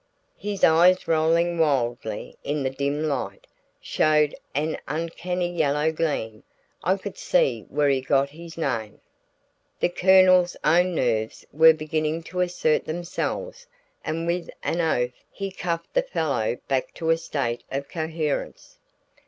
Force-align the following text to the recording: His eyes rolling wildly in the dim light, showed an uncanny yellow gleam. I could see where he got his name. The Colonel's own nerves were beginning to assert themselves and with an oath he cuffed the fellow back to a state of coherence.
His 0.39 0.63
eyes 0.63 1.07
rolling 1.07 1.59
wildly 1.59 2.35
in 2.43 2.63
the 2.63 2.71
dim 2.71 3.03
light, 3.03 3.45
showed 3.79 4.33
an 4.55 4.79
uncanny 4.87 5.55
yellow 5.55 5.91
gleam. 5.91 6.41
I 6.83 6.97
could 6.97 7.19
see 7.19 7.67
where 7.69 7.87
he 7.87 8.01
got 8.01 8.29
his 8.31 8.57
name. 8.57 8.99
The 9.79 9.89
Colonel's 9.89 10.57
own 10.63 10.95
nerves 10.95 11.45
were 11.51 11.73
beginning 11.75 12.23
to 12.33 12.39
assert 12.41 12.85
themselves 12.85 13.67
and 14.03 14.25
with 14.25 14.49
an 14.63 14.81
oath 14.81 15.21
he 15.29 15.51
cuffed 15.51 15.93
the 15.93 16.01
fellow 16.01 16.55
back 16.67 16.95
to 16.95 17.11
a 17.11 17.15
state 17.19 17.63
of 17.71 17.87
coherence. 17.87 18.79